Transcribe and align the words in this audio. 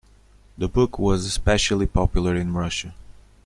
The 0.57 0.67
book 0.67 0.97
was 0.97 1.25
especially 1.27 1.85
popular 1.85 2.35
in 2.35 2.53
Russia. 2.55 2.95